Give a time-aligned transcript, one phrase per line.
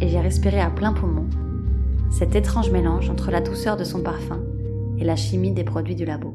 [0.00, 1.26] et j'ai respiré à plein poumon
[2.10, 4.38] cet étrange mélange entre la douceur de son parfum
[4.98, 6.32] et la chimie des produits du labo.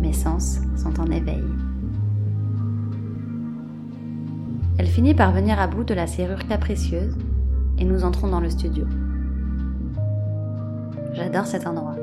[0.00, 1.44] Mes sens sont en éveil.
[4.76, 7.16] Elle finit par venir à bout de la serrure capricieuse
[7.78, 8.86] et nous entrons dans le studio.
[11.20, 11.96] J'adore cet endroit.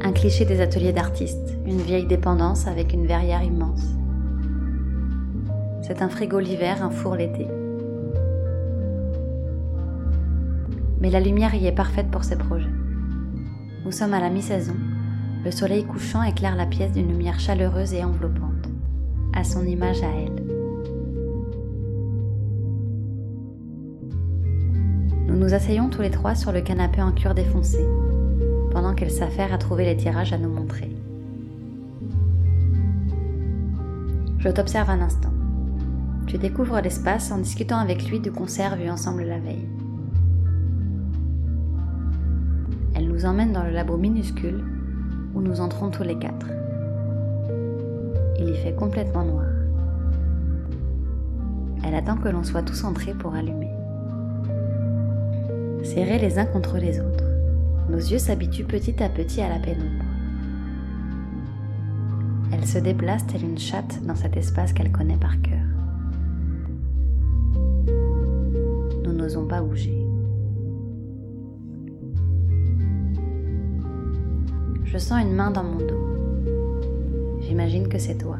[0.00, 3.82] Un cliché des ateliers d'artistes, une vieille dépendance avec une verrière immense.
[5.82, 7.46] C'est un frigo l'hiver, un four l'été.
[11.02, 12.70] Mais la lumière y est parfaite pour ces projets.
[13.84, 14.76] Nous sommes à la mi-saison.
[15.44, 18.70] Le soleil couchant éclaire la pièce d'une lumière chaleureuse et enveloppante,
[19.34, 20.46] à son image à elle.
[25.26, 27.86] Nous nous asseyons tous les trois sur le canapé en cuir défoncé,
[28.72, 30.90] pendant qu'elle s'affaire à trouver les tirages à nous montrer.
[34.38, 35.32] Je t'observe un instant.
[36.26, 39.68] Tu découvres l'espace en discutant avec lui du concert vu ensemble la veille.
[42.94, 44.64] Elle nous emmène dans le labo minuscule
[45.34, 46.48] où nous entrons tous les quatre.
[48.40, 49.46] Il y fait complètement noir.
[51.84, 53.70] Elle attend que l'on soit tous entrés pour allumer.
[55.84, 57.31] Serrés les uns contre les autres.
[57.92, 60.06] Nos yeux s'habituent petit à petit à la pénombre.
[62.50, 65.60] Elle se déplace telle une chatte dans cet espace qu'elle connaît par cœur.
[69.04, 69.94] Nous n'osons pas bouger.
[74.84, 77.42] Je sens une main dans mon dos.
[77.42, 78.38] J'imagine que c'est toi.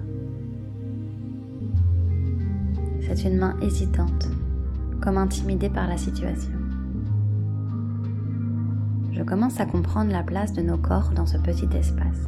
[3.02, 4.30] C'est une main hésitante,
[5.02, 6.61] comme intimidée par la situation
[9.22, 12.26] je commence à comprendre la place de nos corps dans ce petit espace.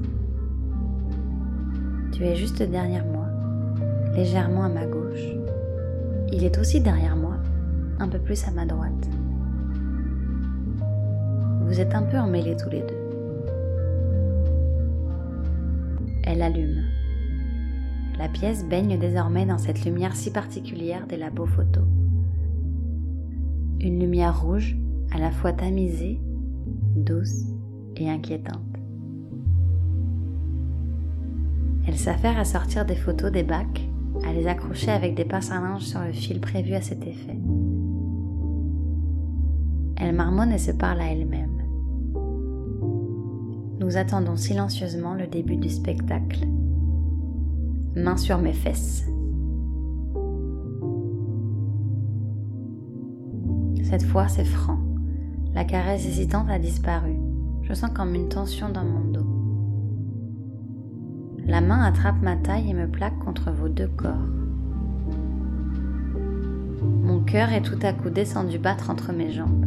[2.13, 3.27] Tu es juste derrière moi,
[4.15, 5.27] légèrement à ma gauche.
[6.31, 7.35] Il est aussi derrière moi,
[7.99, 9.09] un peu plus à ma droite.
[11.63, 12.95] Vous êtes un peu emmêlés tous les deux.
[16.23, 16.81] Elle allume.
[18.21, 21.89] La pièce baigne désormais dans cette lumière si particulière des labos photos.
[23.81, 24.77] Une lumière rouge,
[25.13, 26.21] à la fois tamisée
[26.97, 27.45] douce
[27.97, 28.61] et inquiétante.
[31.87, 33.89] Elle s'affaire à sortir des photos des bacs,
[34.27, 37.39] à les accrocher avec des pinces à linge sur le fil prévu à cet effet.
[39.97, 41.63] Elle marmonne et se parle à elle-même.
[43.81, 46.47] Nous attendons silencieusement le début du spectacle.
[47.97, 49.05] Main sur mes fesses.
[53.83, 54.79] Cette fois, c'est franc.
[55.55, 57.15] La caresse hésitante a disparu.
[57.63, 59.27] Je sens comme une tension dans mon dos.
[61.47, 64.29] La main attrape ma taille et me plaque contre vos deux corps.
[66.83, 69.67] Mon cœur est tout à coup descendu battre entre mes jambes.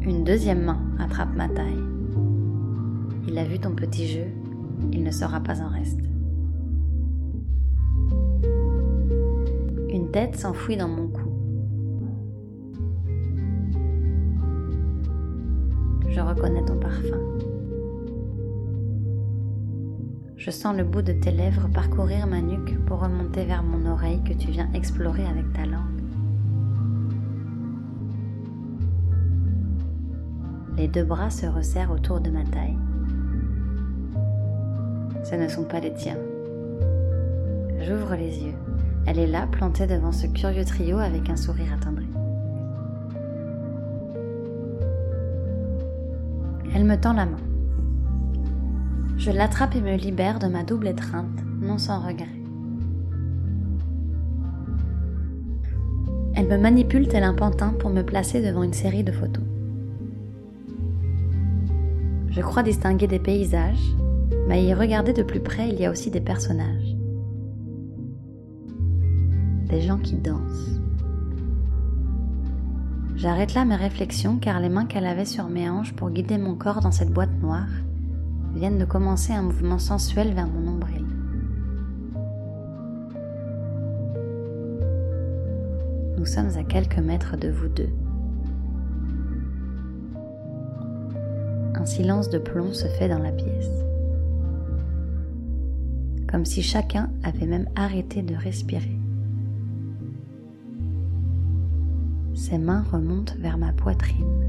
[0.00, 1.84] Une deuxième main attrape ma taille.
[3.36, 4.24] a vu ton petit jeu,
[4.92, 6.00] il ne sera pas en reste.
[9.90, 11.07] Une tête s'enfouit dans mon
[16.28, 17.18] reconnais ton parfum.
[20.36, 24.22] Je sens le bout de tes lèvres parcourir ma nuque pour remonter vers mon oreille
[24.24, 25.82] que tu viens explorer avec ta langue.
[30.76, 32.78] Les deux bras se resserrent autour de ma taille.
[35.24, 36.18] Ce ne sont pas les tiens.
[37.80, 38.54] J'ouvre les yeux.
[39.06, 42.07] Elle est là, plantée devant ce curieux trio avec un sourire attendri.
[46.78, 47.40] Elle me tend la main.
[49.16, 52.28] Je l'attrape et me libère de ma double étreinte, non sans regret.
[56.36, 59.42] Elle me manipule tel un pantin pour me placer devant une série de photos.
[62.30, 63.96] Je crois distinguer des paysages,
[64.46, 66.96] mais à y regarder de plus près, il y a aussi des personnages.
[69.68, 70.77] Des gens qui dansent.
[73.18, 76.54] J'arrête là mes réflexions car les mains qu'elle avait sur mes hanches pour guider mon
[76.54, 77.66] corps dans cette boîte noire
[78.54, 81.04] viennent de commencer un mouvement sensuel vers mon nombril.
[86.16, 87.90] Nous sommes à quelques mètres de vous deux.
[91.74, 93.70] Un silence de plomb se fait dans la pièce.
[96.30, 98.97] Comme si chacun avait même arrêté de respirer.
[102.38, 104.48] Ses mains remontent vers ma poitrine.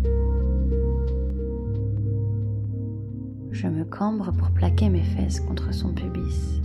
[3.50, 6.62] Je me cambre pour plaquer mes fesses contre son pubis.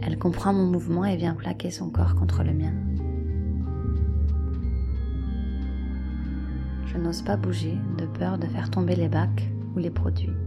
[0.00, 2.74] Elle comprend mon mouvement et vient plaquer son corps contre le mien.
[6.86, 10.43] Je n'ose pas bouger de peur de faire tomber les bacs ou les produits.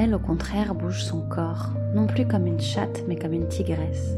[0.00, 4.14] Elle, au contraire, bouge son corps, non plus comme une chatte, mais comme une tigresse.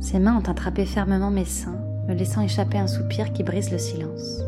[0.00, 1.78] Ses mains ont attrapé fermement mes seins,
[2.08, 4.40] me laissant échapper un soupir qui brise le silence.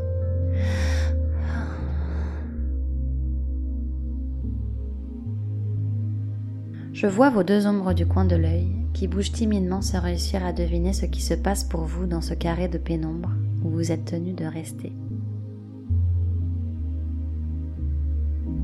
[6.94, 10.54] Je vois vos deux ombres du coin de l'œil qui bougent timidement sans réussir à
[10.54, 13.30] deviner ce qui se passe pour vous dans ce carré de pénombre
[13.62, 14.94] où vous êtes tenu de rester.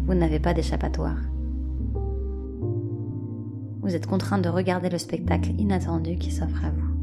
[0.07, 1.17] Vous n'avez pas d'échappatoire.
[3.81, 6.95] Vous êtes contraint de regarder le spectacle inattendu qui s'offre à vous.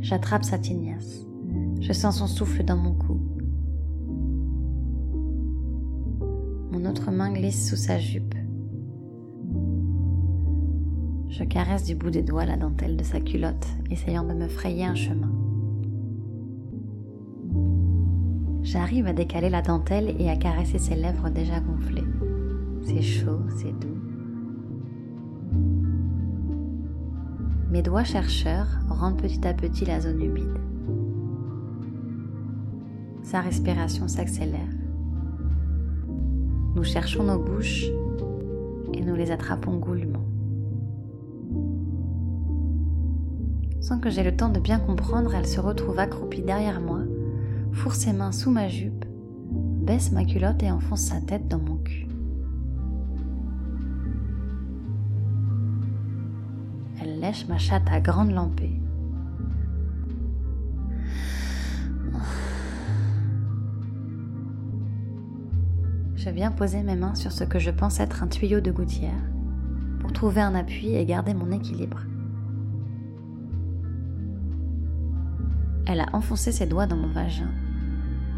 [0.00, 1.26] J'attrape sa tignasse.
[1.80, 3.20] Je sens son souffle dans mon cou.
[6.72, 8.34] Mon autre main glisse sous sa jupe.
[11.28, 14.84] Je caresse du bout des doigts la dentelle de sa culotte, essayant de me frayer
[14.84, 15.39] un chemin.
[18.72, 22.04] J'arrive à décaler la dentelle et à caresser ses lèvres déjà gonflées.
[22.82, 23.98] C'est chaud, c'est doux.
[27.72, 30.56] Mes doigts chercheurs rendent petit à petit la zone humide.
[33.24, 34.60] Sa respiration s'accélère.
[36.76, 37.86] Nous cherchons nos bouches
[38.94, 40.24] et nous les attrapons goulûment.
[43.80, 47.00] Sans que j'aie le temps de bien comprendre, elle se retrouve accroupie derrière moi,
[47.72, 49.04] fourre ses mains sous ma jupe,
[49.50, 52.06] baisse ma culotte et enfonce sa tête dans mon cul.
[57.02, 58.80] Elle lèche ma chatte à grande lampée.
[66.16, 69.22] Je viens poser mes mains sur ce que je pense être un tuyau de gouttière
[70.00, 72.00] pour trouver un appui et garder mon équilibre.
[75.92, 77.50] Elle a enfoncé ses doigts dans mon vagin.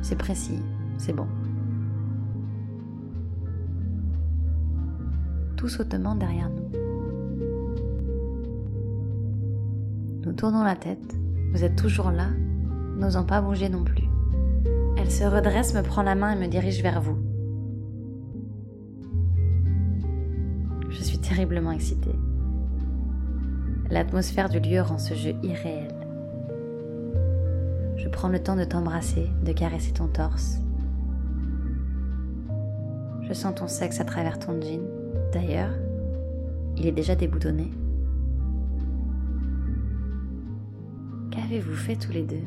[0.01, 0.59] C'est précis,
[0.97, 1.27] c'est bon.
[5.57, 6.71] Tout sautement derrière nous.
[10.25, 11.15] Nous tournons la tête.
[11.53, 12.29] Vous êtes toujours là,
[12.97, 14.09] n'osant pas bouger non plus.
[14.97, 17.19] Elle se redresse, me prend la main et me dirige vers vous.
[20.89, 22.17] Je suis terriblement excitée.
[23.91, 26.02] L'atmosphère du lieu rend ce jeu irréel.
[28.13, 30.59] Prends le temps de t'embrasser, de caresser ton torse.
[33.23, 34.83] Je sens ton sexe à travers ton jean.
[35.33, 35.73] D'ailleurs,
[36.77, 37.73] il est déjà déboutonné.
[41.31, 42.45] Qu'avez-vous fait tous les deux?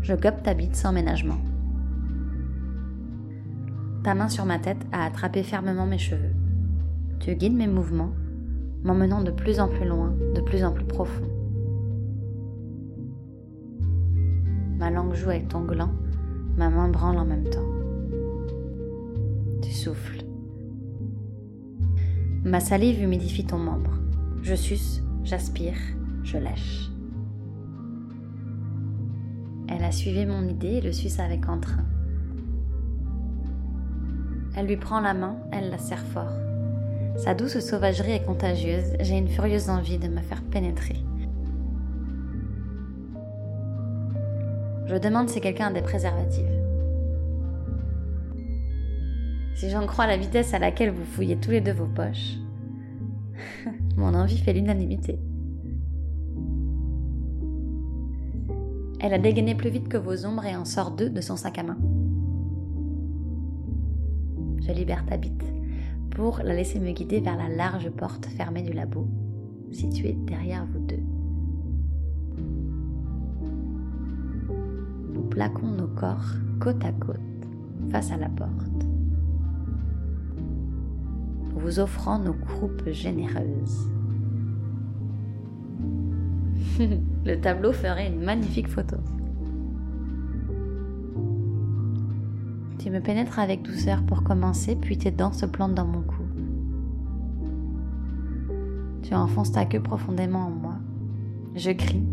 [0.00, 1.38] Je gobe ta bite sans ménagement.
[4.04, 6.34] Ta main sur ma tête a attrapé fermement mes cheveux.
[7.18, 8.12] Tu guides mes mouvements,
[8.84, 11.28] m'emmenant de plus en plus loin, de plus en plus profond.
[14.78, 15.90] Ma langue joue avec ton gland,
[16.56, 17.66] ma main branle en même temps.
[19.60, 20.22] Tu souffles.
[22.44, 23.98] Ma salive humidifie ton membre.
[24.42, 25.76] Je suce, j'aspire,
[26.22, 26.90] je lèche.
[29.68, 31.84] Elle a suivi mon idée et le suce avec entrain.
[34.54, 36.32] Elle lui prend la main, elle la serre fort.
[37.16, 40.96] Sa douce sauvagerie est contagieuse, j'ai une furieuse envie de me faire pénétrer.
[44.88, 46.46] Je demande si quelqu'un a des préservatifs.
[49.54, 52.38] Si j'en crois la vitesse à laquelle vous fouillez tous les deux vos poches,
[53.96, 55.18] mon envie fait l'unanimité.
[59.00, 61.58] Elle a dégainé plus vite que vos ombres et en sort deux de son sac
[61.58, 61.78] à main.
[64.60, 65.44] Je libère ta bite
[66.10, 69.06] pour la laisser me guider vers la large porte fermée du labo,
[69.70, 71.02] située derrière vous deux.
[75.38, 77.20] Plaquons nos corps côte à côte
[77.92, 78.84] face à la porte,
[81.54, 83.88] vous offrant nos croupes généreuses.
[87.24, 88.96] Le tableau ferait une magnifique photo.
[92.80, 96.24] Tu me pénètres avec douceur pour commencer, puis tes dents se plantent dans mon cou.
[99.02, 100.74] Tu enfonces ta queue profondément en moi.
[101.54, 102.08] Je crie.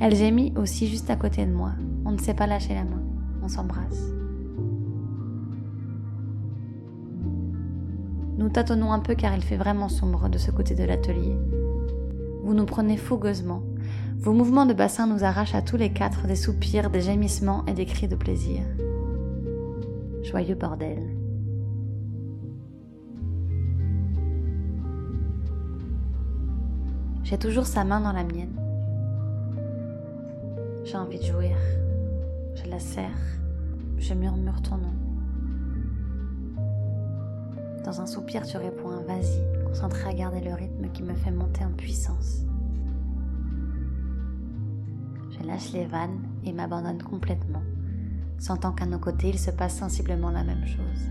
[0.00, 1.72] Elle gémit aussi juste à côté de moi.
[2.10, 3.00] On ne sait pas lâcher la main.
[3.40, 4.10] On s'embrasse.
[8.36, 11.38] Nous tâtonnons un peu car il fait vraiment sombre de ce côté de l'atelier.
[12.42, 13.62] Vous nous prenez fougueusement.
[14.16, 17.74] Vos mouvements de bassin nous arrachent à tous les quatre des soupirs, des gémissements et
[17.74, 18.62] des cris de plaisir.
[20.24, 21.16] Joyeux bordel.
[27.22, 28.60] J'ai toujours sa main dans la mienne.
[30.82, 31.56] J'ai envie de jouir.
[32.54, 33.10] Je la serre.
[33.98, 34.94] Je murmure ton nom.
[37.84, 41.64] Dans un soupir, tu réponds vas-y, concentré à garder le rythme qui me fait monter
[41.64, 42.44] en puissance.
[45.30, 47.62] Je lâche les vannes et m'abandonne complètement
[48.40, 51.10] sentant qu'à nos côtés il se passe sensiblement la même chose.